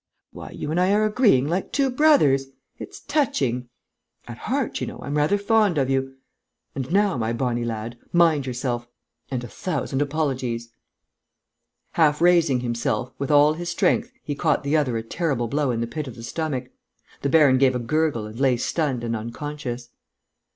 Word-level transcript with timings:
Why, 0.31 0.49
you 0.49 0.71
and 0.71 0.79
I 0.79 0.93
are 0.93 1.05
agreeing 1.05 1.47
like 1.47 1.71
two 1.71 1.91
brothers! 1.91 2.47
It's 2.79 3.01
touching!... 3.01 3.69
At 4.27 4.39
heart, 4.39 4.81
you 4.81 4.87
know, 4.87 4.97
I'm 5.03 5.15
rather 5.15 5.37
fond 5.37 5.77
of 5.77 5.91
you.... 5.91 6.15
And 6.73 6.91
now, 6.91 7.19
my 7.19 7.33
bonnie 7.33 7.63
lad, 7.63 7.99
mind 8.11 8.47
yourself! 8.47 8.87
And 9.29 9.43
a 9.43 9.47
thousand 9.47 10.01
apologies!..." 10.01 10.71
Half 11.91 12.19
raising 12.19 12.61
himself, 12.61 13.13
with 13.19 13.29
all 13.29 13.53
his 13.53 13.69
strength 13.69 14.11
he 14.23 14.33
caught 14.33 14.63
the 14.63 14.75
other 14.75 14.97
a 14.97 15.03
terrible 15.03 15.47
blow 15.47 15.69
in 15.69 15.81
the 15.81 15.85
pit 15.85 16.07
of 16.07 16.15
the 16.15 16.23
stomach. 16.23 16.71
The 17.21 17.29
baron 17.29 17.59
gave 17.59 17.75
a 17.75 17.77
gurgle 17.77 18.25
and 18.25 18.39
lay 18.39 18.57
stunned 18.57 19.03
and 19.03 19.15
unconscious. 19.15 19.89